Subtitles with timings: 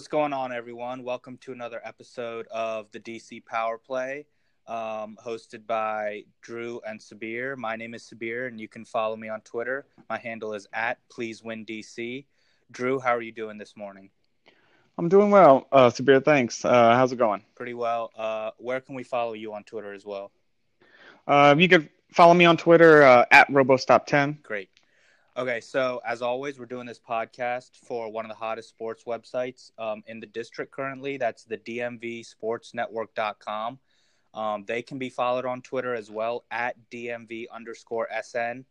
[0.00, 1.04] what's going on, everyone?
[1.04, 4.24] Welcome to another episode of the DC Power Play,
[4.66, 7.54] um, hosted by Drew and Sabir.
[7.58, 9.84] My name is Sabir, and you can follow me on Twitter.
[10.08, 12.24] My handle is at Please Win DC.
[12.70, 14.08] Drew, how are you doing this morning?
[14.96, 16.24] I'm doing well, uh, Sabir.
[16.24, 16.64] Thanks.
[16.64, 17.44] Uh, how's it going?
[17.54, 18.10] Pretty well.
[18.16, 20.32] Uh, where can we follow you on Twitter as well?
[21.26, 24.42] Uh, you can follow me on Twitter uh, at RoboStop10.
[24.44, 24.70] Great.
[25.36, 29.70] Okay, so as always, we're doing this podcast for one of the hottest sports websites
[29.78, 31.18] um, in the district currently.
[31.18, 33.78] That's the DMVSportsNetwork.com.
[34.34, 38.64] Um, they can be followed on Twitter as well at DMV underscore SN.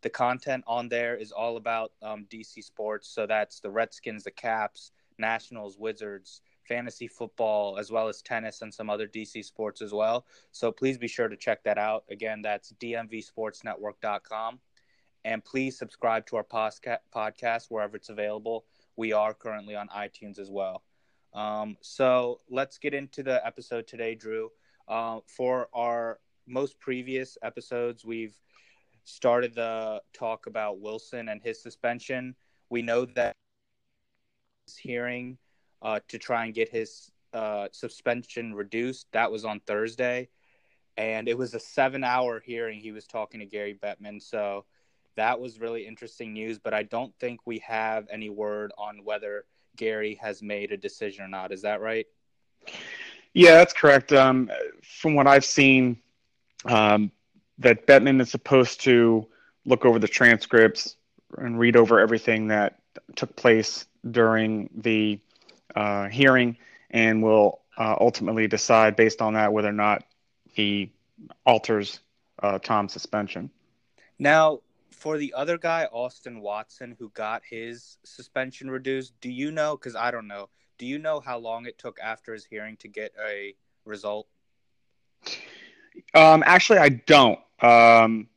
[0.00, 3.08] The content on there is all about um, DC sports.
[3.08, 8.72] So that's the Redskins, the Caps, Nationals, Wizards, fantasy football, as well as tennis and
[8.72, 10.24] some other DC sports as well.
[10.50, 12.04] So please be sure to check that out.
[12.10, 14.60] Again, that's DMVSportsNetwork.com.
[15.26, 18.64] And please subscribe to our podcast wherever it's available.
[18.94, 20.84] We are currently on iTunes as well.
[21.34, 24.50] Um, so let's get into the episode today, Drew.
[24.86, 28.38] Uh, for our most previous episodes, we've
[29.02, 32.36] started the talk about Wilson and his suspension.
[32.70, 33.32] We know that
[34.68, 35.38] his hearing
[35.82, 39.08] uh, to try and get his uh, suspension reduced.
[39.10, 40.28] That was on Thursday,
[40.96, 42.78] and it was a seven-hour hearing.
[42.78, 44.64] He was talking to Gary Bettman, so
[45.16, 46.58] that was really interesting news.
[46.58, 49.44] But I don't think we have any word on whether
[49.76, 51.52] Gary has made a decision or not.
[51.52, 52.06] Is that right?
[53.34, 54.12] Yeah, that's correct.
[54.12, 54.50] Um,
[54.82, 55.98] from what I've seen,
[56.64, 57.10] um,
[57.58, 59.26] that Bettman is supposed to
[59.64, 60.96] look over the transcripts
[61.38, 62.78] and read over everything that
[63.14, 65.20] took place during the
[65.74, 66.56] uh, hearing
[66.90, 70.04] and will uh, ultimately decide based on that whether or not
[70.46, 70.92] he
[71.44, 72.00] alters
[72.42, 73.50] uh, Tom's suspension.
[74.18, 74.60] Now,
[74.96, 79.76] for the other guy, Austin Watson, who got his suspension reduced, do you know?
[79.76, 80.48] Because I don't know.
[80.78, 84.26] Do you know how long it took after his hearing to get a result?
[86.14, 87.38] Um, actually, I don't.
[87.60, 88.28] Um,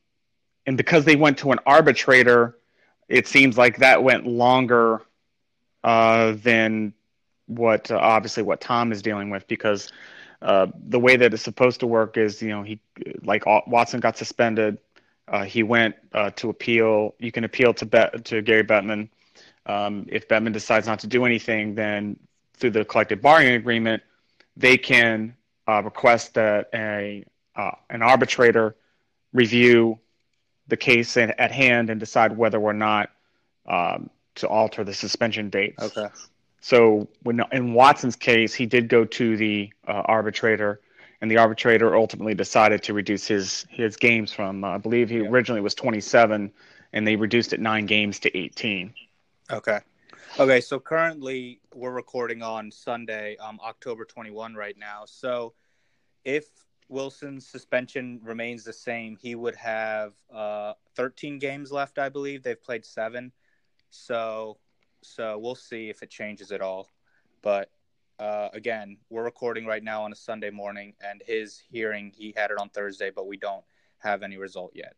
[0.66, 2.56] and because they went to an arbitrator,
[3.08, 5.02] it seems like that went longer
[5.82, 6.92] uh, than
[7.46, 9.90] what uh, obviously what Tom is dealing with because
[10.42, 12.80] uh, the way that it's supposed to work is you know he
[13.24, 14.78] like Watson got suspended.
[15.30, 17.14] Uh, he went uh, to appeal.
[17.18, 19.08] You can appeal to Bet to Gary Bettman.
[19.64, 22.18] Um, if Bettman decides not to do anything, then
[22.54, 24.02] through the collective bargaining agreement,
[24.56, 25.36] they can
[25.68, 27.24] uh, request that a
[27.90, 28.74] an arbitrator
[29.32, 29.98] review
[30.68, 33.10] the case at, at hand and decide whether or not
[33.66, 35.74] um, to alter the suspension date.
[35.78, 36.06] Okay.
[36.60, 40.80] So when in Watson's case, he did go to the uh, arbitrator,
[41.20, 45.18] and the arbitrator ultimately decided to reduce his his games from uh, I believe he
[45.18, 45.28] yeah.
[45.28, 46.52] originally was 27,
[46.92, 48.94] and they reduced it nine games to 18.
[49.50, 49.80] Okay.
[50.38, 55.02] Okay, so currently we're recording on Sunday, um, October 21 right now.
[55.04, 55.54] So
[56.24, 56.44] if
[56.88, 62.44] Wilson's suspension remains the same, he would have uh, 13 games left, I believe.
[62.44, 63.32] They've played seven.
[63.90, 64.58] So
[65.02, 66.88] so we'll see if it changes at all.
[67.42, 67.70] But
[68.20, 72.50] uh, again, we're recording right now on a Sunday morning, and his hearing he had
[72.50, 73.64] it on Thursday, but we don't
[73.98, 74.94] have any result yet.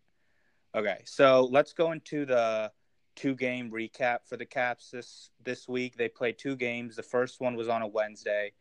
[0.75, 2.72] Okay, so let's go into the
[3.15, 5.97] two game recap for the Caps this this week.
[5.97, 6.97] They played two games.
[6.97, 8.55] The first one was on a Wednesday.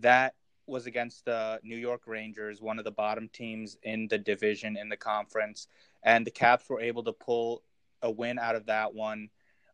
[0.00, 0.34] That
[0.66, 4.88] was against the New York Rangers, one of the bottom teams in the division in
[4.88, 5.66] the conference,
[6.02, 7.62] and the Caps were able to pull
[8.00, 9.28] a win out of that one.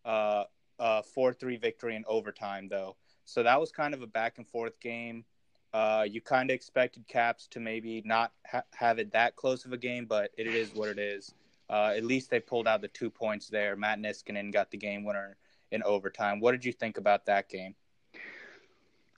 [0.05, 0.45] Uh,
[0.79, 2.97] uh, 4-3 victory in overtime though.
[3.25, 5.25] So that was kind of a back and forth game.
[5.73, 9.73] Uh, you kind of expected Caps to maybe not ha- have it that close of
[9.73, 11.35] a game, but it is what it is.
[11.69, 13.75] Uh, at least they pulled out the two points there.
[13.75, 15.37] Matt Niskanen got the game winner
[15.73, 16.39] in overtime.
[16.39, 17.75] What did you think about that game?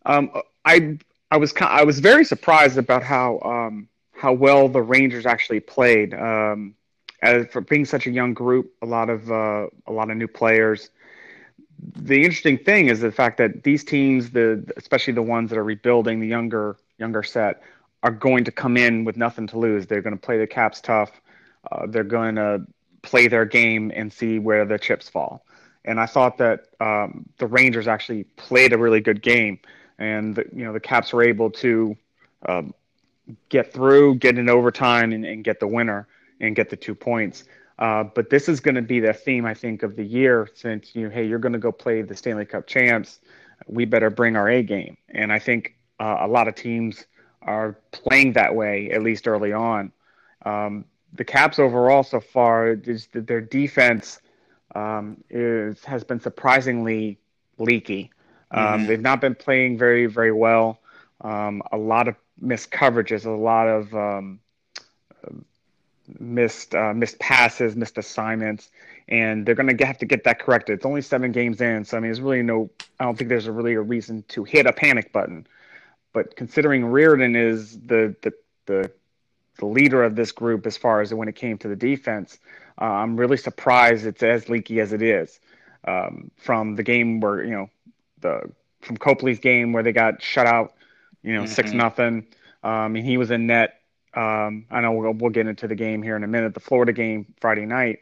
[0.07, 0.31] Um,
[0.65, 0.99] I
[1.31, 6.15] I was I was very surprised about how um, how well the Rangers actually played.
[6.15, 6.75] Um,
[7.23, 10.29] as for being such a young group, a lot of uh, a lot of new
[10.29, 10.91] players
[11.79, 15.65] the interesting thing is the fact that these teams, the especially the ones that are
[15.65, 17.63] rebuilding, the younger younger set,
[18.03, 19.87] are going to come in with nothing to lose.
[19.87, 21.11] They're going to play the Caps tough.
[21.71, 22.67] Uh, they're going to
[23.03, 25.45] play their game and see where the chips fall.
[25.85, 29.61] And I thought that um, the Rangers actually played a really good game,
[29.99, 31.97] and the, you know the Caps were able to
[32.47, 32.75] um,
[33.49, 36.09] get through, get in overtime, and, and get the winner
[36.41, 37.45] and get the two points.
[37.79, 40.95] Uh, but this is going to be the theme, I think, of the year since
[40.95, 43.21] you, hey, you're going to go play the Stanley Cup champs.
[43.67, 44.97] We better bring our A game.
[45.11, 47.07] And I think uh, a lot of teams
[47.43, 49.93] are playing that way, at least early on.
[50.45, 54.21] Um, the Caps overall so far is their defense
[54.75, 57.19] um, is has been surprisingly
[57.59, 58.11] leaky.
[58.51, 58.87] Um, mm-hmm.
[58.87, 60.81] They've not been playing very, very well.
[61.23, 64.41] Um, a lot of missed coverages, a lot of um,
[66.19, 68.71] missed uh, missed passes, missed assignments,
[69.09, 70.77] and they're going to have to get that corrected.
[70.77, 72.71] It's only seven games in, so I mean, there's really no.
[72.99, 75.47] I don't think there's a really a reason to hit a panic button.
[76.13, 78.33] But considering Reirden is the the
[78.67, 78.91] the,
[79.59, 82.39] the leader of this group as far as when it came to the defense,
[82.81, 85.41] uh, I'm really surprised it's as leaky as it is.
[85.87, 87.71] Um, from the game where you know
[88.21, 88.51] the
[88.81, 90.75] from Copley's game where they got shut out,
[91.23, 91.53] you know, mm-hmm.
[91.53, 92.27] six nothing.
[92.63, 93.81] Um, and he was in net.
[94.17, 96.55] Um, I know we'll, we'll get into the game here in a minute.
[96.55, 98.01] The Florida game Friday night.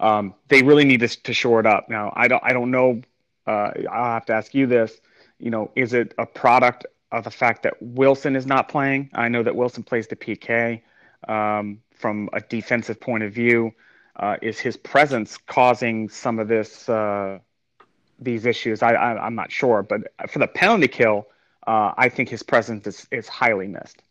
[0.00, 1.88] Um, they really need to, to shore it up.
[1.88, 3.02] Now, I don't, I don't know.
[3.46, 4.98] Uh, I'll have to ask you this.
[5.38, 9.10] You know, is it a product of the fact that Wilson is not playing?
[9.14, 10.82] I know that Wilson plays the PK.
[11.28, 13.72] Um, from a defensive point of view,
[14.16, 17.38] uh, is his presence causing some of this uh,
[18.18, 18.82] these issues.
[18.82, 21.26] I, I am not sure, but for the penalty kill,
[21.66, 24.02] uh, I think his presence is is highly missed.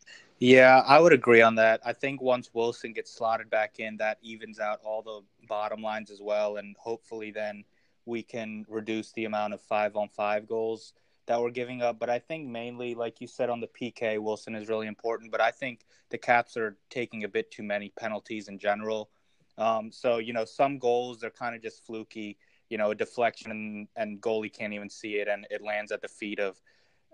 [0.45, 1.81] Yeah, I would agree on that.
[1.83, 6.11] I think once Wilson gets slotted back in, that evens out all the bottom lines
[6.11, 7.63] as well, and hopefully then
[8.05, 10.93] we can reduce the amount of five on five goals
[11.25, 11.97] that we're giving up.
[11.97, 15.31] But I think mainly, like you said on the PK, Wilson is really important.
[15.31, 15.79] But I think
[16.11, 19.09] the Caps are taking a bit too many penalties in general.
[19.57, 22.37] Um, so you know, some goals are kind of just fluky
[22.69, 26.03] you know, a deflection and, and goalie can't even see it, and it lands at
[26.03, 26.61] the feet of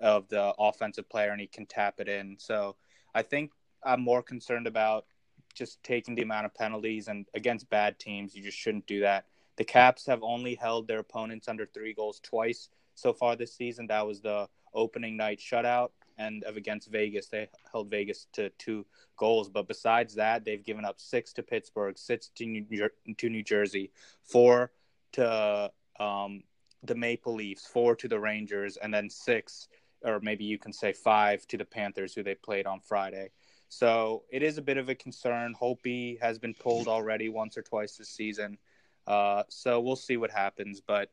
[0.02, 2.36] of the offensive player, and he can tap it in.
[2.38, 2.76] So
[3.14, 3.52] I think
[3.84, 5.06] I'm more concerned about
[5.54, 9.26] just taking the amount of penalties, and against bad teams, you just shouldn't do that.
[9.58, 13.88] The Caps have only held their opponents under three goals twice so far this season.
[13.88, 18.86] That was the opening night shutout, and of against Vegas, they held Vegas to two
[19.18, 19.50] goals.
[19.50, 23.92] But besides that, they've given up six to Pittsburgh, six to New, to New Jersey,
[24.24, 24.72] four
[25.14, 26.44] to um,
[26.84, 29.68] the Maple Leafs, four to the Rangers, and then six,
[30.04, 33.30] or maybe you can say five to the Panthers, who they played on Friday.
[33.70, 35.56] So it is a bit of a concern.
[35.60, 38.58] Holtby has been pulled already once or twice this season.
[39.08, 40.82] Uh, so we'll see what happens.
[40.82, 41.10] But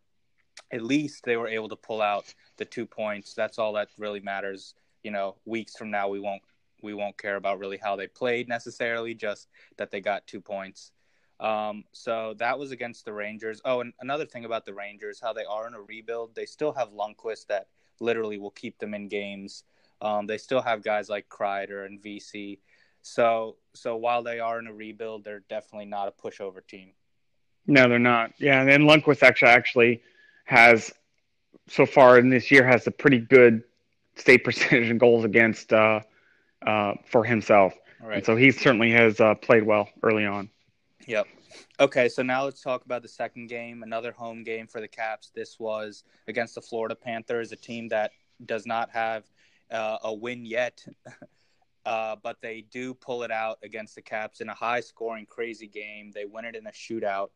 [0.73, 3.35] at least they were able to pull out the two points.
[3.35, 4.75] That's all that really matters.
[5.02, 6.43] You know, weeks from now, we won't
[6.82, 10.93] we won't care about really how they played necessarily, just that they got two points.
[11.40, 13.61] Um, so that was against the Rangers.
[13.64, 16.73] Oh, and another thing about the Rangers, how they are in a rebuild, they still
[16.73, 17.69] have Lundqvist that
[18.00, 19.64] literally will keep them in games.
[20.00, 22.58] Um, they still have guys like Kreider and VC.
[23.02, 26.90] So, so while they are in a rebuild, they're definitely not a pushover team.
[27.66, 28.32] No, they're not.
[28.38, 30.02] Yeah, and then Lundqvist actually actually
[30.44, 30.92] has
[31.68, 33.62] so far in this year has a pretty good
[34.16, 36.00] state percentage and goals against uh,
[36.66, 37.74] uh, for himself.
[38.02, 38.18] Right.
[38.18, 40.48] And so he certainly has uh, played well early on.
[41.06, 41.26] Yep.
[41.80, 45.30] Okay, so now let's talk about the second game, another home game for the Caps.
[45.34, 48.12] This was against the Florida Panthers, a team that
[48.44, 49.24] does not have
[49.70, 50.84] uh, a win yet,
[51.86, 55.68] uh, but they do pull it out against the Caps in a high scoring, crazy
[55.68, 56.10] game.
[56.12, 57.28] They win it in a shootout.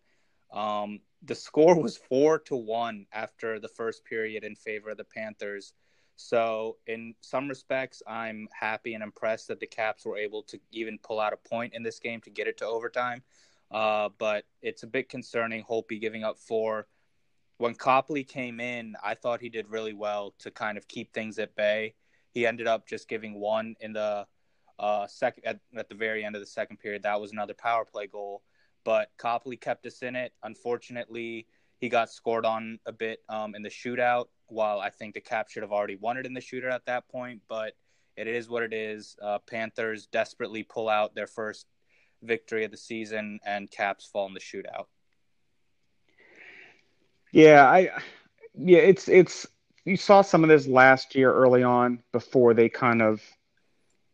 [0.53, 5.05] Um, the score was four to one after the first period in favor of the
[5.05, 5.73] Panthers.
[6.17, 10.99] So, in some respects, I'm happy and impressed that the Caps were able to even
[10.99, 13.23] pull out a point in this game to get it to overtime.
[13.73, 15.65] Uh, but it's a bit concerning.
[15.65, 16.87] Holtby giving up four.
[17.59, 21.39] When Copley came in, I thought he did really well to kind of keep things
[21.39, 21.95] at bay.
[22.33, 24.27] He ended up just giving one in the
[24.79, 27.03] uh, second at, at the very end of the second period.
[27.03, 28.43] That was another power play goal,
[28.85, 30.33] but Copley kept us in it.
[30.43, 31.47] Unfortunately,
[31.79, 34.27] he got scored on a bit um, in the shootout.
[34.47, 37.09] While I think the Cap should have already won it in the shootout at that
[37.09, 37.75] point, but
[38.17, 39.17] it is what it is.
[39.23, 41.67] Uh, Panthers desperately pull out their first
[42.23, 44.87] victory of the season, and Caps fall in the shootout.
[47.33, 47.91] Yeah, I
[48.55, 49.47] yeah, it's it's
[49.85, 53.23] you saw some of this last year early on before they kind of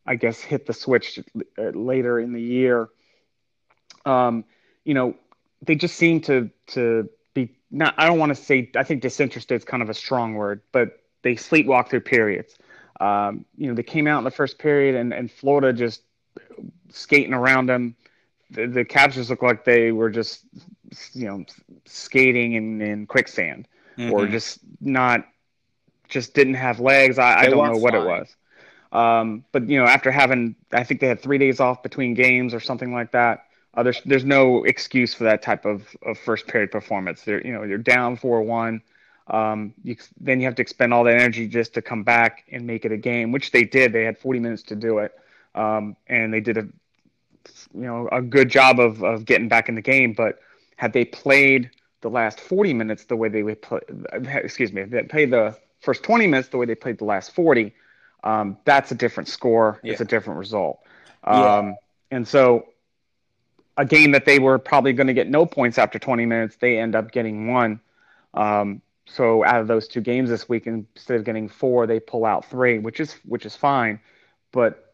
[0.07, 1.21] I guess hit the switch
[1.57, 2.89] later in the year.
[4.07, 4.45] Um,
[4.85, 5.15] you know,
[5.63, 9.61] they just seem to to be not I don't want to say I think disinterested
[9.61, 12.57] is kind of a strong word, but they sleepwalk through periods.
[13.01, 16.03] Um, you know, they came out in the first period and, and Florida just
[16.91, 17.97] skating around them.
[18.51, 20.45] The, the captures looked like they were just,
[21.13, 21.45] you know,
[21.85, 24.13] skating in, in quicksand mm-hmm.
[24.13, 25.27] or just not,
[26.09, 27.19] just didn't have legs.
[27.19, 28.35] I, I don't know what it was.
[28.91, 32.55] Um, but you know, after having, I think they had three days off between games
[32.55, 33.45] or something like that.
[33.75, 37.23] Uh, there's there's no excuse for that type of, of first period performance.
[37.23, 38.83] They're you know you're down four one.
[39.27, 42.67] Um, you, then you have to expend all that energy just to come back and
[42.67, 43.93] make it a game, which they did.
[43.93, 45.13] They had 40 minutes to do it
[45.55, 46.69] um, and they did a
[47.75, 50.13] you know a good job of of getting back in the game.
[50.13, 50.39] But
[50.77, 53.81] had they played the last 40 minutes the way they would play,
[54.13, 57.75] excuse me, they play the first 20 minutes the way they played the last 40,
[58.25, 59.81] um, that's a different score.
[59.83, 59.93] Yeah.
[59.93, 60.81] It's a different result.
[61.25, 61.73] Um, yeah.
[62.11, 62.69] And so
[63.77, 66.79] a game that they were probably going to get no points after 20 minutes, they
[66.79, 67.81] end up getting one.
[68.35, 72.25] Um, so out of those two games this week, instead of getting four, they pull
[72.25, 74.01] out three, which is which is fine.
[74.53, 74.88] But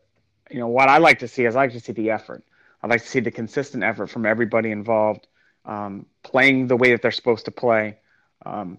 [0.51, 2.45] you know what I like to see is I like to see the effort.
[2.83, 5.27] I like to see the consistent effort from everybody involved,
[5.65, 7.99] um, playing the way that they're supposed to play,
[8.45, 8.79] um,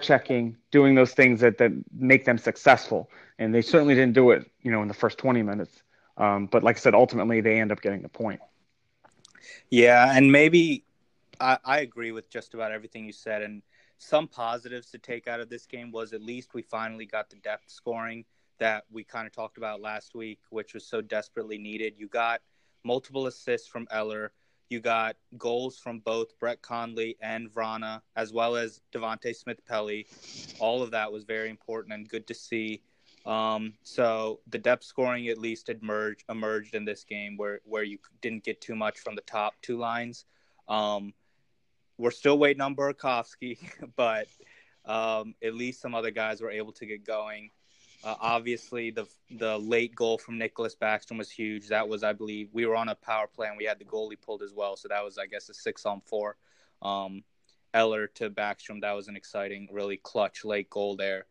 [0.00, 3.10] checking, doing those things that, that make them successful.
[3.38, 5.82] And they certainly didn't do it, you know, in the first 20 minutes.
[6.16, 8.40] Um, but like I said, ultimately they end up getting the point.
[9.70, 10.84] Yeah, and maybe
[11.40, 13.42] I, I agree with just about everything you said.
[13.42, 13.62] And
[13.98, 17.36] some positives to take out of this game was at least we finally got the
[17.36, 18.24] depth scoring
[18.58, 21.94] that we kind of talked about last week, which was so desperately needed.
[21.96, 22.40] You got
[22.84, 24.32] multiple assists from Eller.
[24.70, 30.06] You got goals from both Brett Connolly and Vrana, as well as Devante Smith Pelly.
[30.58, 32.82] All of that was very important and good to see.
[33.26, 37.98] Um, so the depth scoring at least emerged emerged in this game where where you
[38.20, 40.24] didn't get too much from the top two lines.
[40.68, 41.14] Um,
[41.96, 43.58] we're still waiting on Burakovsky,
[43.96, 44.26] but
[44.84, 47.50] um, at least some other guys were able to get going.
[48.04, 51.68] Uh, obviously, the the late goal from Nicklas Backstrom was huge.
[51.68, 54.20] That was, I believe, we were on a power play and we had the goalie
[54.20, 54.76] pulled as well.
[54.76, 56.36] So that was, I guess, a six on four.
[56.82, 57.24] Um,
[57.72, 58.82] Eller to Backstrom.
[58.82, 61.24] That was an exciting, really clutch late goal there.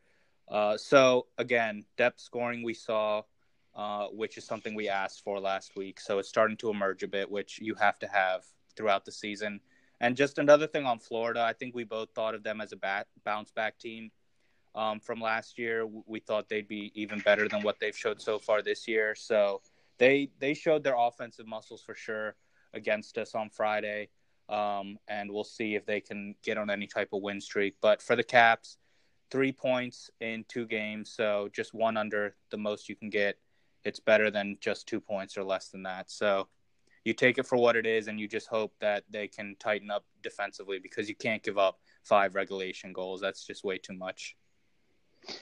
[0.47, 3.21] Uh, so again, depth scoring we saw,
[3.75, 5.99] uh, which is something we asked for last week.
[5.99, 8.43] So it's starting to emerge a bit, which you have to have
[8.75, 9.61] throughout the season.
[10.01, 12.77] And just another thing on Florida, I think we both thought of them as a
[12.77, 14.11] bat, bounce back team
[14.75, 15.87] um, from last year.
[16.05, 19.15] We thought they'd be even better than what they've showed so far this year.
[19.15, 19.61] So
[19.97, 22.35] they they showed their offensive muscles for sure
[22.73, 24.09] against us on Friday.
[24.49, 27.75] Um, and we'll see if they can get on any type of win streak.
[27.81, 28.77] But for the Caps,
[29.31, 33.37] three points in two games, so just one under the most you can get.
[33.85, 36.11] It's better than just two points or less than that.
[36.11, 36.47] So
[37.05, 39.91] you take it for what it is and you just hope that they can tighten
[39.91, 43.21] up defensively because you can't give up five regulation goals.
[43.21, 44.37] That's just way too much.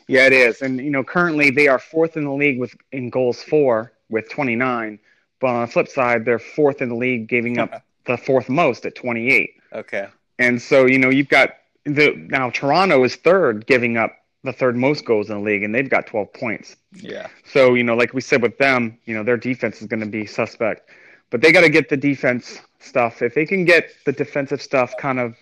[0.07, 0.61] Yeah, it is.
[0.61, 4.29] And you know, currently they are fourth in the league with in goals for with
[4.29, 4.99] 29,
[5.39, 8.85] but on the flip side, they're fourth in the league giving up the fourth most
[8.85, 9.51] at 28.
[9.73, 10.07] Okay.
[10.39, 11.51] And so, you know, you've got
[11.85, 15.73] the now Toronto is third giving up the third most goals in the league and
[15.73, 16.75] they've got 12 points.
[16.95, 17.27] Yeah.
[17.45, 20.07] So, you know, like we said with them, you know, their defense is going to
[20.07, 20.89] be suspect
[21.31, 23.23] but they got to get the defense stuff.
[23.23, 25.35] If they can get the defensive stuff kind of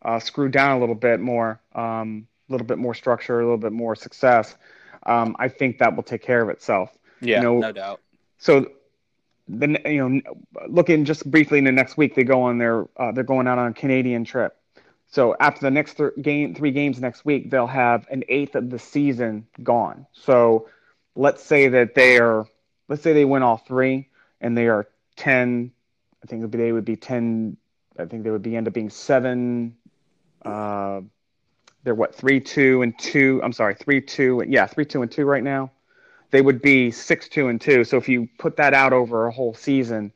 [0.00, 3.72] uh, screwed down a little bit more, um, little bit more structure, a little bit
[3.72, 4.54] more success,
[5.04, 6.90] um, I think that will take care of itself.
[7.20, 8.00] Yeah, you know, no doubt.
[8.38, 8.70] So,
[9.48, 10.20] then you know,
[10.68, 13.70] looking just briefly into next week, they go on their uh, they're going out on
[13.70, 14.56] a Canadian trip.
[15.06, 18.70] So after the next th- game, three games next week, they'll have an eighth of
[18.70, 20.06] the season gone.
[20.12, 20.68] So
[21.14, 22.46] let's say that they are,
[22.88, 24.08] let's say they win all three
[24.40, 24.86] and they are
[25.16, 25.72] 10
[26.22, 27.56] i think they would be 10
[27.98, 29.76] i think they would be end up being seven
[30.44, 31.00] uh,
[31.84, 35.24] they're what three two and two i'm sorry three two yeah three two and two
[35.24, 35.70] right now
[36.30, 39.32] they would be six two and two so if you put that out over a
[39.32, 40.12] whole season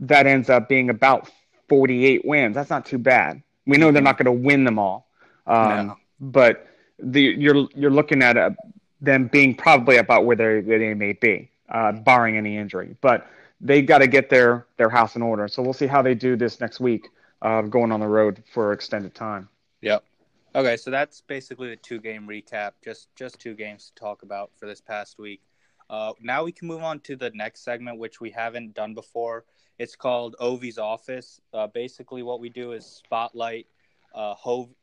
[0.00, 1.30] that ends up being about
[1.68, 5.06] 48 wins that's not too bad we know they're not going to win them all
[5.46, 5.96] um, no.
[6.20, 6.66] but
[7.02, 8.54] the, you're you're looking at a,
[9.00, 12.96] them being probably about where they, they may be uh, barring any injury.
[13.00, 13.26] But
[13.60, 15.48] they got to get their their house in order.
[15.48, 17.08] So we'll see how they do this next week,
[17.42, 19.48] uh, going on the road for extended time.
[19.82, 20.04] Yep.
[20.52, 22.72] Okay, so that's basically the two game recap.
[22.82, 25.42] Just just two games to talk about for this past week.
[25.88, 29.44] Uh, now we can move on to the next segment, which we haven't done before.
[29.78, 31.40] It's called Ovi's Office.
[31.54, 33.68] Uh, basically, what we do is spotlight
[34.12, 34.32] uh,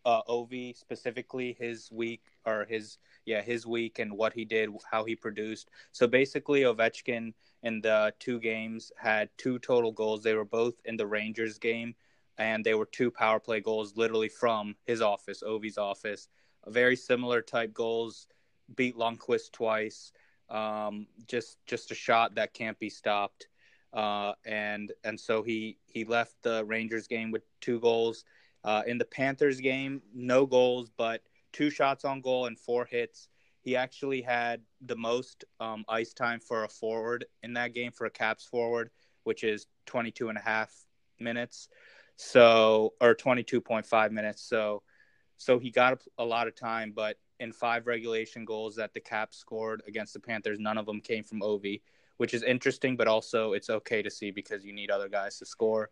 [0.05, 5.03] uh, Ovi specifically his week or his yeah his week and what he did, how
[5.03, 5.69] he produced.
[5.91, 7.33] So basically, Ovechkin
[7.63, 10.23] in the two games had two total goals.
[10.23, 11.93] They were both in the Rangers game,
[12.37, 16.27] and they were two power play goals, literally from his office, Ovi's office.
[16.67, 18.27] Very similar type goals.
[18.75, 20.11] Beat Lundqvist twice.
[20.49, 23.47] Um, just just a shot that can't be stopped.
[23.93, 28.23] Uh, and and so he he left the Rangers game with two goals.
[28.63, 31.21] Uh, in the Panthers game, no goals, but
[31.53, 33.29] two shots on goal and four hits.
[33.61, 38.05] He actually had the most um, ice time for a forward in that game for
[38.05, 38.89] a Caps forward,
[39.23, 40.73] which is 22 and a half
[41.19, 41.69] minutes.
[42.17, 44.41] So, or 22.5 minutes.
[44.41, 44.83] So,
[45.37, 48.99] so he got a, a lot of time, but in five regulation goals that the
[48.99, 51.81] Caps scored against the Panthers, none of them came from Ovi,
[52.17, 55.45] which is interesting, but also it's okay to see because you need other guys to
[55.45, 55.89] score.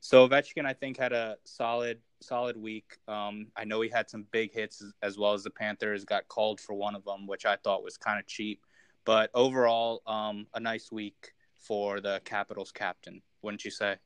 [0.00, 2.98] So Ovechkin, I think, had a solid solid week.
[3.06, 6.60] Um, I know he had some big hits as well as the Panthers got called
[6.60, 8.64] for one of them, which I thought was kind of cheap.
[9.04, 13.96] But overall, um, a nice week for the Capitals captain, wouldn't you say?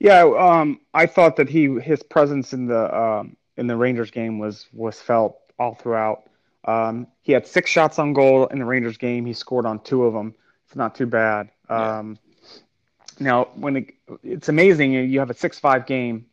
[0.00, 4.38] Yeah, um, I thought that he his presence in the um, in the Rangers game
[4.38, 6.24] was was felt all throughout.
[6.64, 9.24] Um, he had six shots on goal in the Rangers game.
[9.26, 10.34] He scored on two of them.
[10.66, 11.50] It's not too bad.
[11.68, 12.18] Um,
[13.20, 16.26] Now, when it, it's amazing, you have a six-five game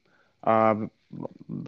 [0.44, 0.76] uh,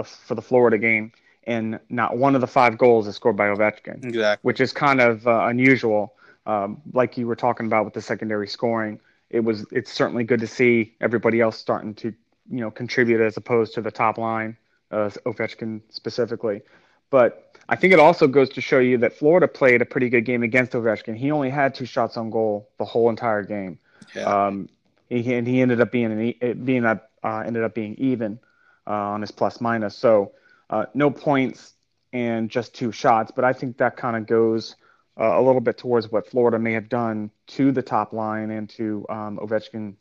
[0.06, 1.12] for the Florida game,
[1.44, 4.48] and not one of the five goals is scored by Ovechkin, exactly.
[4.48, 6.13] which is kind of uh, unusual.
[6.46, 10.39] Um, like you were talking about with the secondary scoring, it was it's certainly good
[10.39, 12.13] to see everybody else starting to
[12.50, 14.57] you know contribute as opposed to the top line,
[14.91, 16.62] uh, Ovechkin specifically.
[17.09, 20.25] But I think it also goes to show you that Florida played a pretty good
[20.25, 21.15] game against Ovechkin.
[21.15, 23.79] He only had two shots on goal the whole entire game.
[24.15, 24.24] Yeah.
[24.24, 24.69] Um,
[25.12, 28.39] and he ended up being an, being uh, ended up being even
[28.88, 29.95] uh, on his plus minus.
[29.95, 30.33] So
[30.69, 31.74] uh, no points
[32.13, 33.31] and just two shots.
[33.36, 34.75] But I think that kind of goes
[35.19, 38.69] uh, a little bit towards what Florida may have done to the top line and
[38.69, 39.95] to um, Ovechkin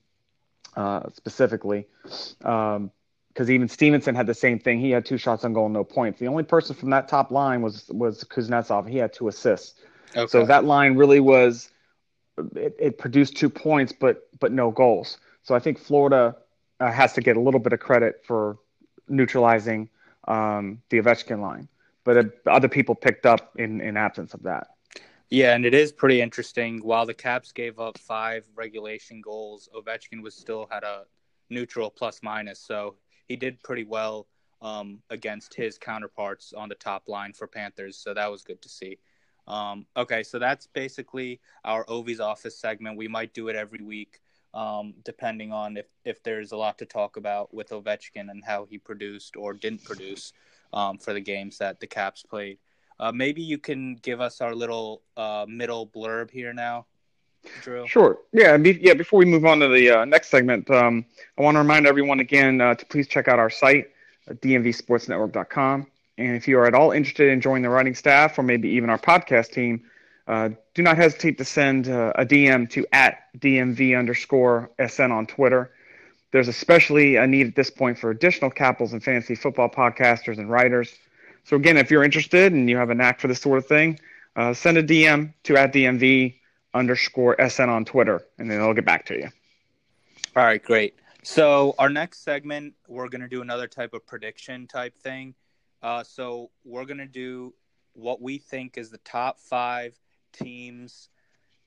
[0.77, 1.87] uh, specifically.
[2.45, 2.91] Um,
[3.29, 4.81] because even Stevenson had the same thing.
[4.81, 6.19] He had two shots on goal, no points.
[6.19, 8.89] The only person from that top line was was Kuznetsov.
[8.89, 9.75] He had two assists.
[10.17, 10.27] Okay.
[10.27, 11.71] So that line really was
[12.57, 15.19] it, it, produced two points, but but no goals.
[15.45, 16.37] So I think Florida
[16.81, 18.59] uh, has to get a little bit of credit for
[19.09, 19.89] neutralizing
[20.27, 21.69] um, the Ovechkin line,
[22.03, 24.67] but uh, other people picked up in in absence of that.
[25.31, 26.79] Yeah, and it is pretty interesting.
[26.79, 31.05] While the Caps gave up five regulation goals, Ovechkin was still had a
[31.51, 32.61] neutral plus minus.
[32.61, 34.27] So he did pretty well
[34.63, 37.99] um, against his counterparts on the top line for Panthers.
[37.99, 38.99] So that was good to see.
[39.47, 42.97] Um, okay, so that's basically our Ovi's office segment.
[42.97, 44.21] We might do it every week,
[44.53, 48.67] um, depending on if, if there's a lot to talk about with Ovechkin and how
[48.69, 50.33] he produced or didn't produce
[50.73, 52.59] um, for the games that the Caps played.
[53.01, 56.87] Uh, maybe you can give us our little uh, middle blurb here now.
[57.63, 57.87] Drew?
[57.87, 58.19] Sure.
[58.33, 58.57] Yeah.
[58.57, 58.95] Be, yeah.
[58.95, 61.05] Before we move on to the uh, next segment, um,
[61.39, 63.91] I want to remind everyone again uh, to please check out our site,
[64.29, 65.87] dmvsportsnetwork.com.
[66.19, 68.91] And if you are at all interested in joining the writing staff or maybe even
[68.91, 69.85] our podcast team,
[70.27, 75.27] uh, do not hesitate to send uh, a DM to at dmv underscore sn on
[75.27, 75.71] Twitter.
[76.33, 80.51] There's especially a need at this point for additional Capitals and fantasy football podcasters and
[80.51, 80.93] writers.
[81.49, 83.99] So again, if you're interested and you have a knack for this sort of thing,
[84.37, 86.35] uh, send a DM to at dmv
[86.75, 89.31] underscore SN on Twitter, and then I'll get back to you.
[90.37, 90.97] All right, great.
[91.23, 95.35] So our next segment, we're going to do another type of prediction type thing.
[95.83, 97.55] Uh, so we're going to do
[97.95, 99.99] what we think is the top five
[100.35, 101.09] teams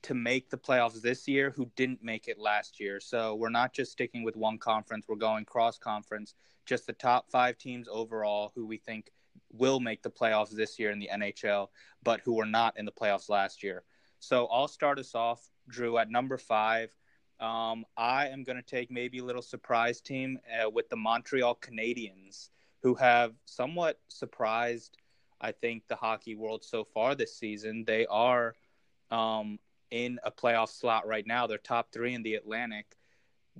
[0.03, 2.99] to make the playoffs this year who didn't make it last year.
[2.99, 6.35] So we're not just sticking with one conference, we're going cross conference,
[6.67, 9.09] just the top five teams overall who we think
[9.51, 11.67] will make the playoffs this year in the NHL,
[12.03, 13.83] but who were not in the playoffs last year.
[14.19, 16.93] So I'll start us off, Drew, at number five.
[17.39, 21.55] Um, I am going to take maybe a little surprise team uh, with the Montreal
[21.55, 22.49] Canadiens,
[22.83, 24.97] who have somewhat surprised,
[25.39, 27.83] I think, the hockey world so far this season.
[27.85, 28.53] They are
[29.09, 29.57] um,
[29.89, 31.47] in a playoff slot right now.
[31.47, 32.95] They're top three in the Atlantic.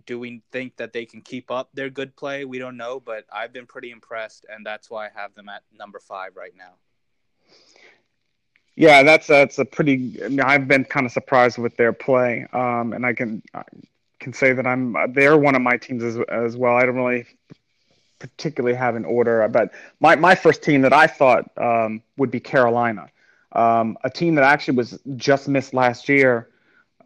[0.06, 2.46] Do we think that they can keep up their good play?
[2.46, 5.64] We don't know, but I've been pretty impressed, and that's why I have them at
[5.78, 6.74] number five right now.
[8.76, 10.22] Yeah, that's that's a pretty.
[10.42, 13.64] I've been kind of surprised with their play, um, and I can I
[14.20, 16.76] can say that I'm they're one of my teams as as well.
[16.76, 17.26] I don't really
[18.20, 22.40] particularly have an order, but my my first team that I thought um, would be
[22.40, 23.10] Carolina,
[23.52, 26.48] um, a team that actually was just missed last year.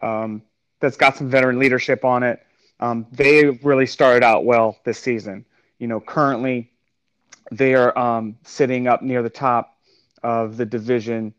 [0.01, 0.43] Um,
[0.81, 2.44] that's got some veteran leadership on it.
[2.79, 5.45] Um, they really started out well this season.
[5.79, 6.71] You know, currently
[7.51, 9.77] they are um, sitting up near the top
[10.23, 11.33] of the division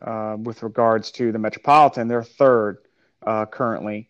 [0.00, 2.08] uh, with regards to the Metropolitan.
[2.08, 2.78] They're third
[3.26, 4.08] uh, currently,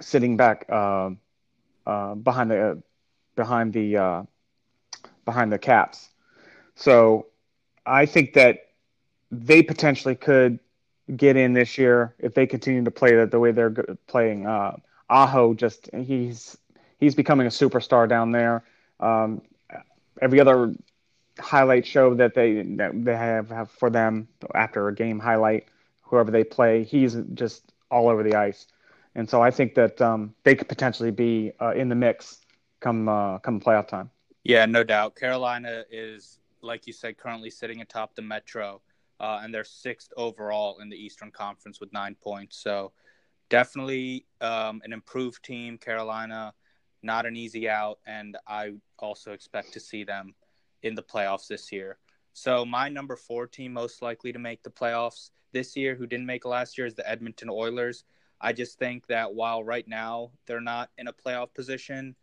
[0.00, 1.10] sitting back uh,
[1.86, 2.82] uh behind the
[3.34, 4.22] behind the uh,
[5.24, 6.10] behind the Caps.
[6.74, 7.26] So
[7.86, 8.68] I think that
[9.30, 10.58] they potentially could
[11.16, 13.74] get in this year if they continue to play the, the way they're
[14.06, 14.46] playing.
[15.12, 16.56] Aho just he's
[16.98, 18.64] he's becoming a superstar down there.
[18.98, 19.42] Um,
[20.20, 20.74] every other
[21.38, 25.66] highlight show that they that they have, have for them after a game highlight,
[26.00, 28.66] whoever they play, he's just all over the ice,
[29.14, 32.38] and so I think that um, they could potentially be uh, in the mix
[32.80, 34.10] come uh, come playoff time.
[34.44, 35.14] Yeah, no doubt.
[35.14, 38.80] Carolina is, like you said, currently sitting atop the Metro,
[39.20, 42.56] uh, and they're sixth overall in the Eastern Conference with nine points.
[42.56, 42.92] So
[43.52, 46.54] definitely um, an improved team, Carolina.
[47.02, 50.34] not an easy out, and I also expect to see them
[50.82, 51.98] in the playoffs this year.
[52.32, 56.24] So my number four team most likely to make the playoffs this year, who didn't
[56.24, 58.04] make last year, is the Edmonton Oilers.
[58.40, 62.16] I just think that while right now they're not in a playoff position,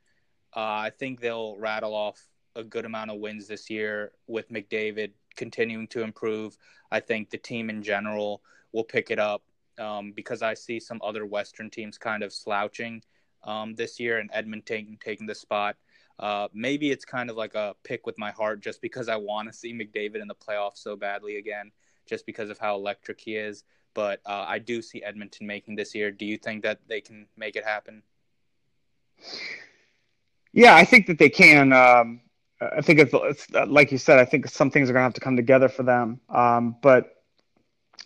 [0.56, 2.20] uh, I think they'll rattle off
[2.56, 6.58] a good amount of wins this year with McDavid continuing to improve.
[6.92, 9.44] I think the team in general will pick it up
[9.80, 13.02] um, because I see some other Western teams kind of slouching
[13.44, 15.78] um, this year and Edmonton taking the spot.
[16.20, 19.50] Uh, maybe it's kind of like a pick with my heart just because I want
[19.50, 21.72] to see McDavid in the playoffs so badly again,
[22.06, 23.64] just because of how electric he is.
[23.94, 26.12] But uh, I do see Edmonton making this year.
[26.12, 28.04] Do you think that they can make it happen?
[30.52, 31.72] Yeah, I think that they can.
[31.74, 32.22] Um,
[32.62, 34.20] I think it's, it's, like you said.
[34.20, 36.20] I think some things are going to have to come together for them.
[36.30, 37.19] Um, but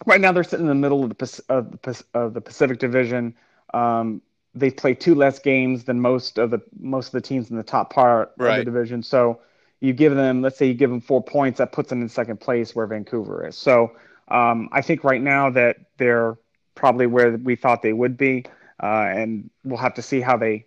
[0.05, 3.35] right now, they're sitting in the middle of the of the, of the Pacific Division.
[3.73, 4.21] Um,
[4.55, 7.63] they play two less games than most of the most of the teams in the
[7.63, 8.59] top part right.
[8.59, 9.01] of the division.
[9.01, 9.39] So
[9.79, 12.39] you give them, let's say, you give them four points, that puts them in second
[12.39, 13.57] place where Vancouver is.
[13.57, 13.91] So
[14.29, 16.37] um, I think right now that they're
[16.75, 18.45] probably where we thought they would be,
[18.81, 20.65] uh, and we'll have to see how they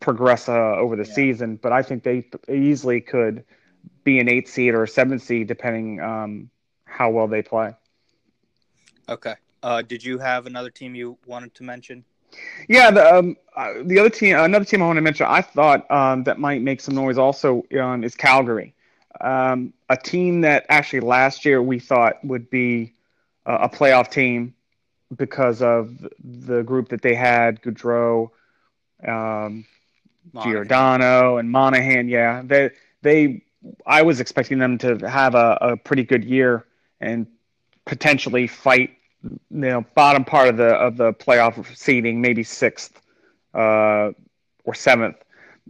[0.00, 1.14] progress uh, over the yeah.
[1.14, 1.56] season.
[1.56, 3.44] But I think they easily could
[4.04, 6.50] be an eight seed or a seven seed depending um,
[6.84, 7.74] how well they play.
[9.08, 9.34] Okay.
[9.62, 12.04] Uh, did you have another team you wanted to mention?
[12.68, 15.90] Yeah, the um, uh, the other team, another team I want to mention, I thought
[15.90, 18.74] um, that might make some noise also um, is Calgary,
[19.20, 22.94] um, a team that actually last year we thought would be
[23.46, 24.54] uh, a playoff team
[25.16, 28.30] because of the group that they had, Gaudreau,
[29.06, 29.64] um,
[30.42, 32.08] Giordano, and Monahan.
[32.08, 32.70] Yeah, they
[33.02, 33.42] they
[33.86, 36.66] I was expecting them to have a, a pretty good year
[37.00, 37.26] and
[37.86, 38.90] potentially fight
[39.22, 43.00] you know bottom part of the of the playoff seeding, maybe sixth
[43.54, 44.10] uh,
[44.64, 45.16] or seventh.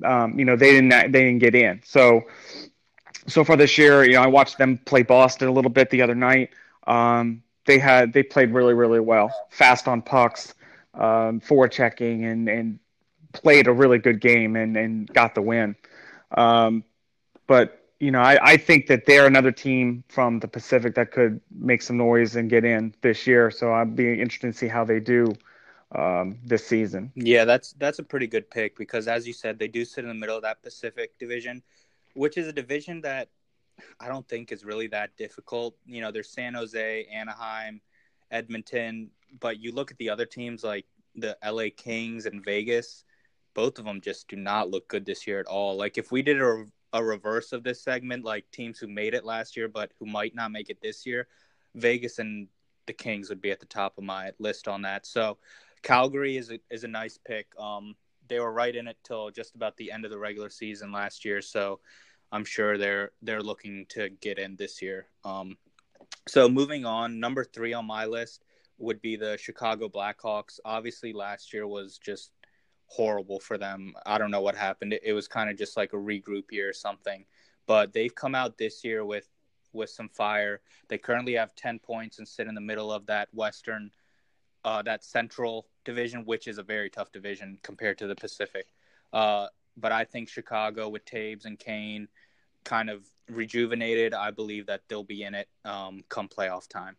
[0.04, 1.80] Um, you know they didn't they didn't get in.
[1.84, 2.22] So
[3.26, 6.02] so far this year, you know I watched them play Boston a little bit the
[6.02, 6.50] other night.
[6.86, 10.54] Um, they had they played really really well, fast on pucks,
[10.94, 12.78] um, forward checking, and and
[13.32, 15.76] played a really good game and and got the win.
[16.36, 16.84] Um,
[17.46, 21.40] but you know, I, I think that they're another team from the Pacific that could
[21.50, 23.50] make some noise and get in this year.
[23.50, 25.34] So I'd be interested to see how they do
[25.92, 27.10] um, this season.
[27.14, 30.08] Yeah, that's that's a pretty good pick because, as you said, they do sit in
[30.08, 31.62] the middle of that Pacific division,
[32.14, 33.28] which is a division that
[34.00, 35.76] I don't think is really that difficult.
[35.86, 37.80] You know, there's San Jose, Anaheim,
[38.30, 43.04] Edmonton, but you look at the other teams like the LA Kings and Vegas.
[43.54, 45.76] Both of them just do not look good this year at all.
[45.76, 49.24] Like if we did a a reverse of this segment, like teams who made it
[49.24, 51.28] last year but who might not make it this year,
[51.74, 52.48] Vegas and
[52.86, 55.06] the Kings would be at the top of my list on that.
[55.06, 55.38] So
[55.82, 57.48] Calgary is a, is a nice pick.
[57.58, 57.94] Um,
[58.28, 61.24] they were right in it till just about the end of the regular season last
[61.24, 61.80] year, so
[62.32, 65.06] I'm sure they're they're looking to get in this year.
[65.24, 65.56] Um,
[66.26, 68.44] so moving on, number three on my list
[68.78, 70.58] would be the Chicago Blackhawks.
[70.64, 72.32] Obviously, last year was just
[72.86, 73.94] horrible for them.
[74.04, 74.98] I don't know what happened.
[75.02, 77.24] It, was kind of just like a regroup year or something.
[77.66, 79.28] But they've come out this year with
[79.72, 80.60] with some fire.
[80.88, 83.90] They currently have 10 points and sit in the middle of that Western
[84.64, 88.66] uh, that Central division, which is a very tough division compared to the Pacific.
[89.12, 89.46] Uh,
[89.76, 92.08] but I think Chicago with Toews and Kane
[92.64, 94.14] kind of rejuvenated.
[94.14, 96.96] I believe that they'll be in it um, come playoff time.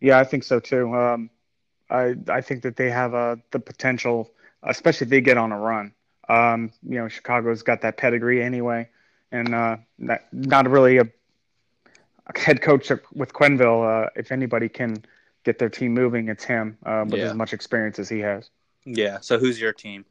[0.00, 0.94] Yeah, I think so too.
[0.94, 1.30] Um,
[1.94, 4.30] I I think that they have uh, the potential,
[4.62, 5.92] especially if they get on a run.
[6.28, 8.88] Um, you know, Chicago's got that pedigree anyway,
[9.30, 11.04] and uh, not, not really a,
[12.26, 14.06] a, head coach with Quenneville.
[14.06, 15.04] Uh, if anybody can
[15.44, 17.26] get their team moving, it's him uh, with yeah.
[17.26, 18.48] as much experience as he has.
[18.84, 19.20] Yeah.
[19.20, 20.04] So who's your team?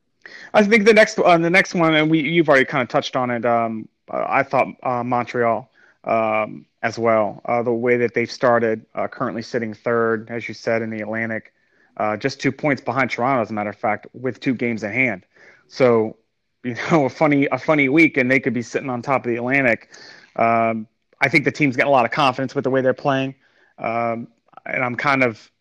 [0.54, 3.16] I think the next uh, the next one, and we you've already kind of touched
[3.16, 3.46] on it.
[3.46, 5.70] Um, I thought uh, Montreal
[6.04, 7.42] um, as well.
[7.46, 11.02] Uh, the way that they've started, uh, currently sitting third, as you said, in the
[11.02, 11.53] Atlantic,
[11.98, 14.92] uh, just two points behind Toronto, as a matter of fact, with two games in
[14.92, 15.26] hand.
[15.68, 16.18] So,
[16.64, 19.30] you know, a funny a funny week, and they could be sitting on top of
[19.30, 19.90] the Atlantic.
[20.36, 20.88] Um,
[21.22, 23.36] I think the team's getting a lot of confidence with the way they're playing,
[23.78, 24.28] um,
[24.66, 25.52] and I'm kind of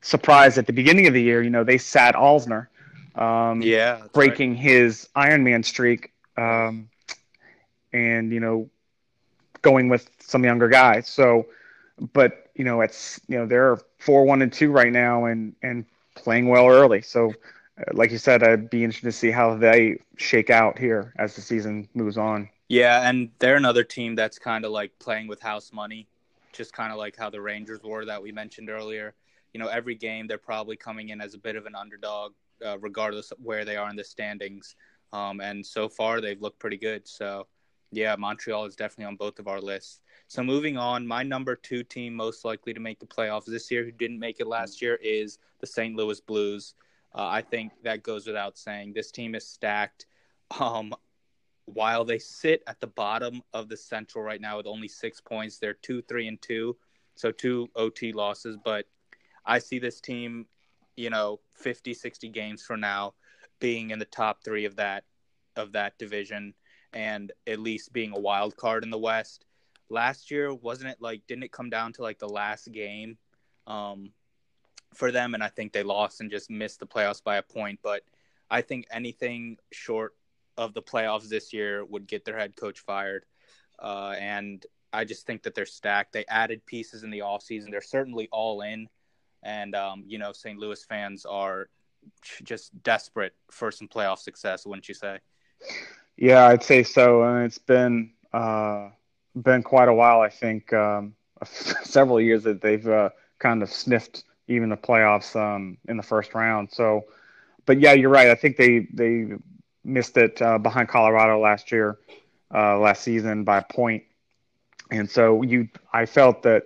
[0.00, 1.42] surprised at the beginning of the year.
[1.42, 2.68] You know, they sat Alzner,
[3.16, 4.60] um, yeah, breaking right.
[4.60, 6.88] his Ironman streak, um,
[7.92, 8.70] and you know,
[9.62, 11.08] going with some younger guys.
[11.08, 11.46] So,
[12.12, 15.84] but you know, it's you know they're four one and two right now, and and
[16.14, 17.02] playing well early.
[17.02, 17.30] So,
[17.78, 21.34] uh, like you said, I'd be interested to see how they shake out here as
[21.34, 22.48] the season moves on.
[22.68, 26.06] Yeah, and they're another team that's kind of like playing with house money,
[26.52, 29.14] just kind of like how the Rangers were that we mentioned earlier.
[29.52, 32.32] You know, every game they're probably coming in as a bit of an underdog,
[32.64, 34.76] uh, regardless of where they are in the standings.
[35.12, 37.06] Um, and so far, they've looked pretty good.
[37.06, 37.46] So,
[37.92, 40.00] yeah, Montreal is definitely on both of our lists.
[40.26, 43.84] So, moving on, my number two team most likely to make the playoffs this year,
[43.84, 45.94] who didn't make it last year, is the St.
[45.94, 46.74] Louis Blues.
[47.14, 48.94] Uh, I think that goes without saying.
[48.94, 50.06] This team is stacked.
[50.58, 50.94] Um,
[51.66, 55.58] while they sit at the bottom of the Central right now with only six points,
[55.58, 56.76] they're two, three, and two,
[57.14, 58.56] so two OT losses.
[58.64, 58.86] But
[59.44, 60.46] I see this team,
[60.96, 63.14] you know, 50, 60 games from now,
[63.60, 65.04] being in the top three of that
[65.56, 66.54] of that division,
[66.92, 69.44] and at least being a wild card in the West.
[69.88, 71.26] Last year, wasn't it like?
[71.26, 73.18] Didn't it come down to like the last game
[73.66, 74.10] um,
[74.94, 75.34] for them?
[75.34, 77.80] And I think they lost and just missed the playoffs by a point.
[77.82, 78.02] But
[78.50, 80.14] I think anything short
[80.56, 83.24] of the playoffs this year would get their head coach fired.
[83.78, 86.12] Uh, and I just think that they're stacked.
[86.12, 87.70] They added pieces in the offseason.
[87.70, 88.88] They're certainly all in.
[89.42, 90.58] And, um, you know, St.
[90.58, 91.68] Louis fans are
[92.44, 95.18] just desperate for some playoff success, wouldn't you say?
[96.16, 97.22] Yeah, I'd say so.
[97.22, 98.90] And it's been uh,
[99.36, 104.24] been quite a while, I think, um, several years that they've uh, kind of sniffed
[104.48, 106.70] even the playoffs um, in the first round.
[106.72, 107.04] So,
[107.66, 108.28] but yeah, you're right.
[108.28, 109.26] I think they they
[109.84, 111.98] missed it uh, behind Colorado last year,
[112.54, 113.74] uh, last season by a point.
[113.74, 114.04] point,
[114.90, 116.64] and so you, I felt that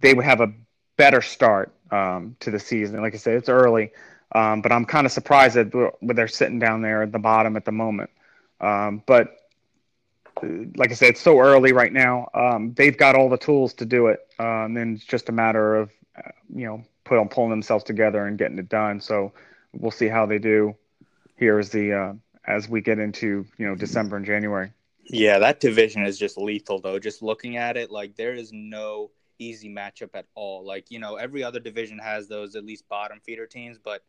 [0.00, 0.52] they would have a
[0.96, 3.00] better start um, to the season.
[3.02, 3.92] Like I said, it's early,
[4.32, 5.72] um, but I'm kind of surprised that
[6.02, 8.10] they're sitting down there at the bottom at the moment.
[8.60, 9.36] Um, but
[10.42, 12.28] uh, like I said, it's so early right now.
[12.34, 15.76] Um, they've got all the tools to do it, um, and it's just a matter
[15.76, 19.00] of uh, you know put, pulling themselves together and getting it done.
[19.00, 19.32] So
[19.72, 20.74] we'll see how they do
[21.36, 22.12] here as the uh,
[22.46, 24.72] as we get into you know December and January.
[25.08, 26.98] Yeah, that division is just lethal though.
[26.98, 30.64] Just looking at it, like there is no easy matchup at all.
[30.66, 34.02] Like you know, every other division has those at least bottom feeder teams, but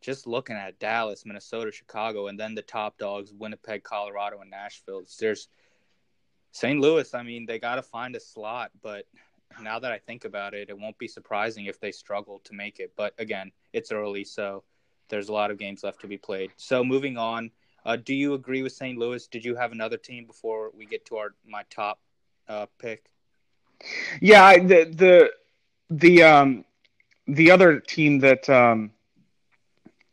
[0.00, 5.02] just looking at Dallas, Minnesota, Chicago, and then the top dogs, Winnipeg, Colorado, and Nashville.
[5.18, 5.48] There's
[6.52, 6.80] St.
[6.80, 7.12] Louis.
[7.14, 9.06] I mean, they got to find a slot, but
[9.60, 12.78] now that I think about it, it won't be surprising if they struggle to make
[12.78, 12.92] it.
[12.96, 14.64] But again, it's early, so
[15.08, 16.52] there's a lot of games left to be played.
[16.56, 17.50] So moving on,
[17.84, 18.98] uh, do you agree with St.
[18.98, 19.26] Louis?
[19.28, 22.00] Did you have another team before we get to our my top
[22.48, 23.06] uh, pick?
[24.20, 25.30] Yeah, the the
[25.90, 26.64] the um
[27.28, 28.92] the other team that um,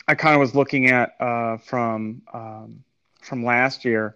[0.08, 2.84] I kind of was looking at uh, from um,
[3.22, 4.16] from last year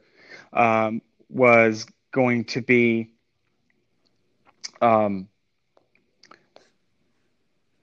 [0.54, 3.12] um, was going to be
[4.82, 5.28] um,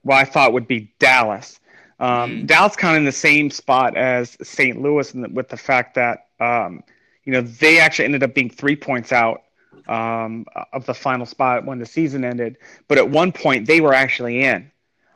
[0.03, 1.59] well, I thought would be Dallas.
[1.99, 2.47] Um, mm.
[2.47, 4.81] Dallas kind of in the same spot as St.
[4.81, 6.83] Louis with the fact that um,
[7.23, 9.43] you know they actually ended up being three points out
[9.87, 13.93] um, of the final spot when the season ended, but at one point they were
[13.93, 14.71] actually in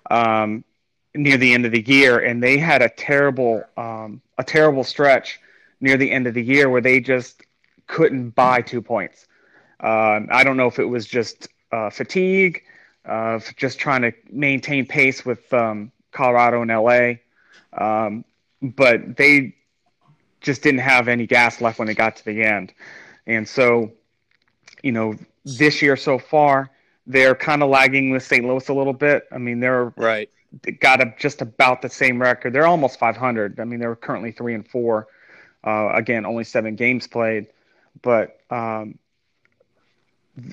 [0.09, 0.63] um,
[1.15, 5.39] near the end of the year, and they had a terrible um, a terrible stretch
[5.81, 7.43] near the end of the year where they just
[7.87, 9.27] couldn't buy two points.
[9.79, 12.63] Um, I don't know if it was just uh, fatigue,
[13.05, 17.13] uh, just trying to maintain pace with um, Colorado and LA.
[17.73, 18.25] Um,
[18.61, 19.55] but they
[20.41, 22.73] just didn't have any gas left when they got to the end.
[23.25, 23.91] And so,
[24.83, 26.69] you know, this year so far,
[27.07, 28.45] they're kind of lagging with St.
[28.45, 29.27] Louis a little bit.
[29.31, 30.29] I mean, they're right
[30.79, 32.53] got a, just about the same record.
[32.53, 33.59] They're almost 500.
[33.59, 35.07] I mean, they're currently three and four.
[35.63, 37.47] Uh, again, only seven games played,
[38.01, 38.97] but um,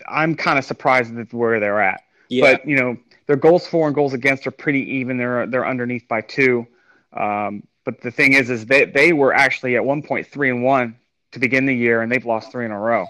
[0.09, 2.03] I'm kind of surprised at where they're at.
[2.29, 2.53] Yeah.
[2.53, 5.17] But you know, their goals for and goals against are pretty even.
[5.17, 6.67] They're they're underneath by two.
[7.13, 10.65] Um, but the thing is, is they they were actually at one point three and
[10.65, 10.97] one
[11.31, 13.07] to begin the year, and they've lost three in a row.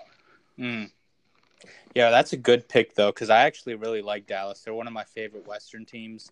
[0.58, 0.90] Mm.
[1.94, 4.60] Yeah, that's a good pick though, because I actually really like Dallas.
[4.60, 6.30] They're one of my favorite Western teams.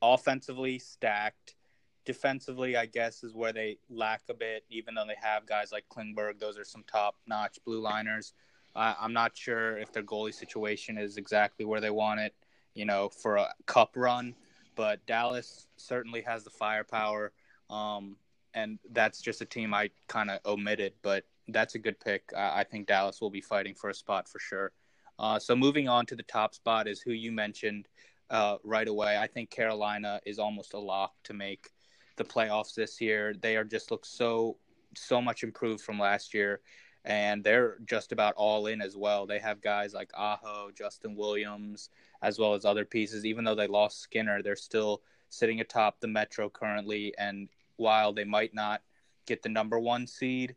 [0.00, 1.56] Offensively stacked,
[2.04, 4.64] defensively, I guess, is where they lack a bit.
[4.70, 8.32] Even though they have guys like Klingberg, those are some top-notch blue liners.
[8.76, 12.34] Uh, I'm not sure if their goalie situation is exactly where they want it
[12.78, 14.34] you know, for a cup run.
[14.76, 17.32] But Dallas certainly has the firepower.
[17.68, 18.16] Um,
[18.54, 22.22] and that's just a team I kind of omitted, but that's a good pick.
[22.36, 24.72] I, I, think Dallas will be fighting for a spot for sure.
[25.18, 27.88] Uh, so moving on to the top spot is who you mentioned
[28.30, 29.16] uh, right away.
[29.18, 31.70] I think Carolina is almost a lock to make
[32.16, 33.34] the playoffs this year.
[33.40, 34.58] They are just look so
[34.96, 36.60] so much improved from last year,
[37.04, 39.26] and they're just about all in as well.
[39.26, 41.90] They have guys like Aho, Justin Williams,
[42.22, 43.24] as well as other pieces.
[43.24, 47.14] Even though they lost Skinner, they're still sitting atop the Metro currently.
[47.18, 48.82] And while they might not
[49.26, 50.56] get the number one seed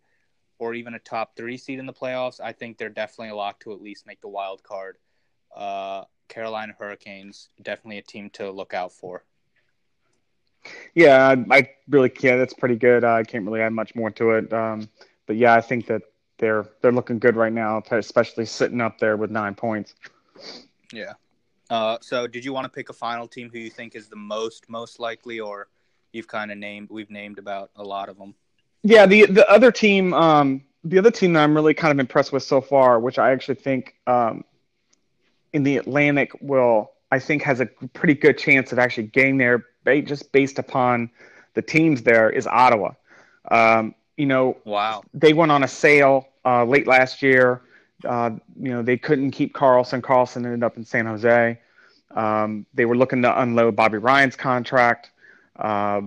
[0.60, 3.60] or even a top three seed in the playoffs, I think they're definitely a lock
[3.62, 4.98] to at least make the wild card.
[5.56, 9.24] Uh, Carolina Hurricanes, definitely a team to look out for.
[10.96, 12.40] Yeah, I, really can't.
[12.40, 13.04] That's pretty good.
[13.04, 14.54] I can't really add much more to it.
[14.54, 14.88] Um,
[15.28, 16.04] but yeah, I think that
[16.38, 19.94] they're they're looking good right now, especially sitting up there with nine points.
[20.94, 21.14] Yeah.
[21.70, 24.16] Uh, so, did you want to pick a final team who you think is the
[24.16, 25.68] most most likely, or
[26.14, 28.36] you've kind of named we've named about a lot of them?
[28.84, 32.32] Yeah, the the other team, um, the other team that I'm really kind of impressed
[32.32, 34.44] with so far, which I actually think um,
[35.54, 39.66] in the Atlantic will, I think, has a pretty good chance of actually getting there,
[39.86, 41.10] just based upon
[41.54, 42.92] the teams there, is Ottawa.
[43.50, 47.62] Um, you know, wow, they went on a sale uh, late last year.
[48.06, 50.02] Uh, you know, they couldn't keep Karlsson.
[50.02, 51.60] Karlsson ended up in San Jose.
[52.12, 55.12] Um, they were looking to unload Bobby Ryan's contract.
[55.58, 56.02] Uh,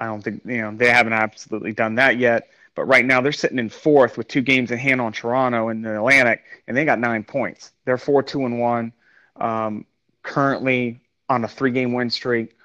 [0.00, 2.48] I don't think you know they haven't absolutely done that yet.
[2.74, 5.82] But right now they're sitting in fourth with two games in hand on Toronto in
[5.82, 7.72] the Atlantic, and they got nine points.
[7.84, 8.92] They're four two and one,
[9.36, 9.84] um,
[10.22, 12.56] currently on a three game win streak,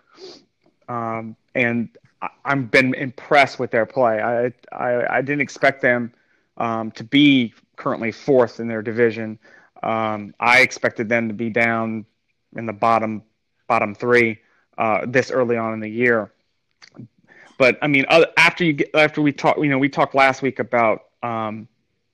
[0.88, 1.90] um, and
[2.22, 4.22] I, have been impressed with their play.
[4.22, 6.14] I I, I didn't expect them
[6.58, 9.40] um, to be currently fourth in their division.
[9.84, 12.06] Um, I expected them to be down
[12.56, 13.24] in the bottom
[13.68, 14.40] bottom three
[14.78, 16.32] uh, this early on in the year.
[17.58, 18.06] But I mean,
[18.38, 21.68] after you get, after we talked, you know, we talked last week about um,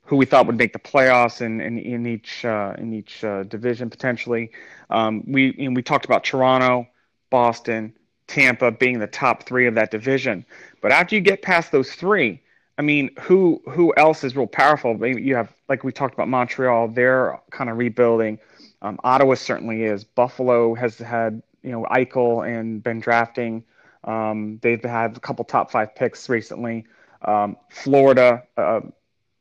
[0.06, 3.44] who we thought would make the playoffs in in, in each uh, in each uh,
[3.44, 4.52] division potentially.
[4.90, 6.88] Um, we you know, we talked about Toronto,
[7.30, 7.94] Boston,
[8.28, 10.46] Tampa being the top three of that division.
[10.82, 12.42] But after you get past those three,
[12.78, 14.94] I mean, who who else is real powerful?
[14.94, 18.40] Maybe you have like we talked about Montreal; they're kind of rebuilding.
[18.82, 20.04] Um, Ottawa certainly is.
[20.04, 23.64] Buffalo has had you know Eichel and been drafting.
[24.04, 26.86] Um, they've had a couple top five picks recently.
[27.24, 28.82] Um, Florida, uh,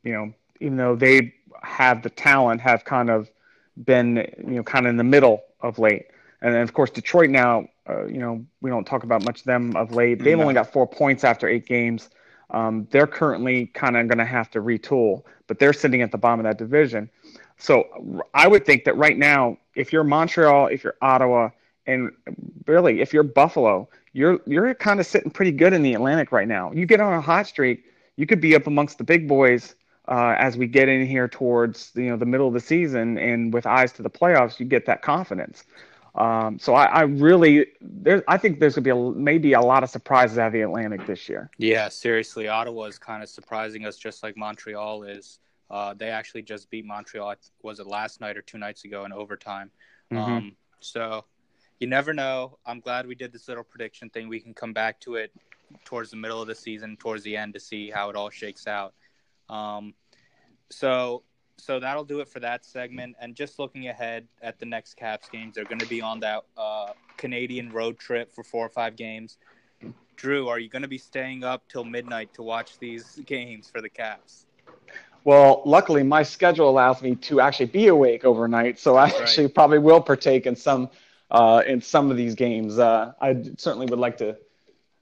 [0.05, 3.31] you know, even though they have the talent, have kind of
[3.85, 6.07] been you know kind of in the middle of late.
[6.40, 9.44] And then of course Detroit now, uh, you know, we don't talk about much of
[9.44, 10.22] them of late.
[10.22, 10.42] They've no.
[10.42, 12.11] only got four points after eight games.
[12.51, 16.18] Um, they're currently kind of going to have to retool, but they're sitting at the
[16.18, 17.09] bottom of that division.
[17.57, 21.51] So I would think that right now, if you're Montreal, if you're Ottawa,
[21.87, 22.12] and
[22.66, 26.48] really if you're Buffalo, you're you're kind of sitting pretty good in the Atlantic right
[26.48, 26.72] now.
[26.72, 27.85] You get on a hot streak,
[28.16, 29.75] you could be up amongst the big boys
[30.09, 33.53] uh, as we get in here towards you know the middle of the season, and
[33.53, 35.64] with eyes to the playoffs, you get that confidence.
[36.14, 39.83] Um, so I, I, really, there, I think there's gonna be a, maybe a lot
[39.83, 41.51] of surprises out of the Atlantic this year.
[41.57, 45.38] Yeah, seriously, Ottawa is kind of surprising us, just like Montreal is.
[45.70, 47.35] Uh, they actually just beat Montreal.
[47.62, 49.70] Was it last night or two nights ago in overtime?
[50.12, 50.33] Mm-hmm.
[50.33, 51.25] Um, so
[51.82, 52.58] you never know.
[52.64, 54.28] I'm glad we did this little prediction thing.
[54.28, 55.32] We can come back to it
[55.84, 58.68] towards the middle of the season, towards the end, to see how it all shakes
[58.68, 58.94] out.
[59.50, 59.94] Um,
[60.70, 61.24] so
[61.58, 63.16] so that'll do it for that segment.
[63.20, 66.44] And just looking ahead at the next Caps games, they're going to be on that
[66.56, 69.38] uh, Canadian road trip for four or five games.
[70.14, 73.80] Drew, are you going to be staying up till midnight to watch these games for
[73.80, 74.46] the Caps?
[75.24, 79.78] Well, luckily, my schedule allows me to actually be awake overnight, so I actually probably
[79.78, 80.88] will partake in some
[81.32, 82.78] uh, in some of these games.
[82.78, 84.36] Uh, I certainly would like to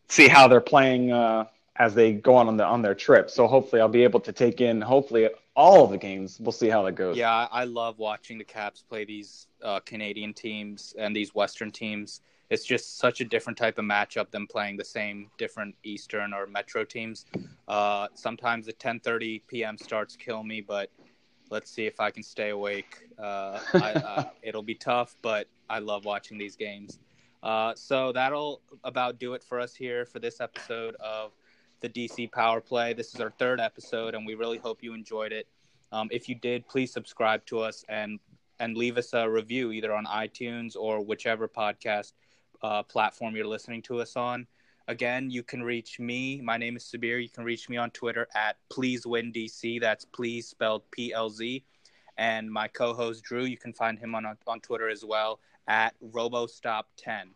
[0.08, 3.28] see how they're playing uh, as they go on on, the, on their trip.
[3.28, 6.38] So hopefully, I'll be able to take in hopefully all of the games.
[6.40, 7.16] We'll see how that goes.
[7.16, 12.22] Yeah, I love watching the Caps play these uh, Canadian teams and these Western teams.
[12.48, 16.46] It's just such a different type of matchup than playing the same different Eastern or
[16.46, 17.26] Metro teams.
[17.68, 19.76] Uh, sometimes the 10:30 p.m.
[19.78, 20.90] starts kill me, but
[21.50, 23.08] let's see if I can stay awake.
[23.18, 26.98] Uh, I, uh, it'll be tough, but I love watching these games.
[27.42, 31.32] Uh, so that'll about do it for us here for this episode of
[31.80, 32.92] the DC Power Play.
[32.92, 35.46] This is our third episode, and we really hope you enjoyed it.
[35.92, 38.20] Um, if you did, please subscribe to us and
[38.60, 42.12] and leave us a review either on iTunes or whichever podcast
[42.62, 44.46] uh, platform you're listening to us on.
[44.90, 46.40] Again, you can reach me.
[46.40, 47.22] My name is Sabir.
[47.22, 49.80] You can reach me on Twitter at Please Win DC.
[49.80, 51.64] That's please spelled P L Z.
[52.18, 57.26] And my co-host Drew, you can find him on on Twitter as well at RoboStop10.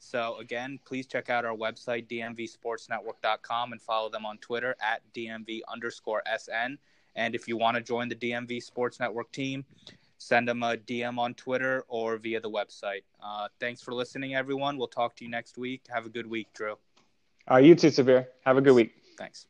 [0.00, 5.60] So again, please check out our website, dmvsportsnetwork.com, and follow them on Twitter at dmv
[5.72, 6.76] underscore sn.
[7.14, 9.64] And if you want to join the DMV Sports Network team,
[10.18, 13.04] send them a DM on Twitter or via the website.
[13.22, 14.76] Uh, thanks for listening, everyone.
[14.76, 15.84] We'll talk to you next week.
[15.88, 16.76] Have a good week, Drew.
[17.50, 18.26] Uh, you too, Sabir.
[18.44, 18.92] Have a good week.
[19.18, 19.46] Thanks.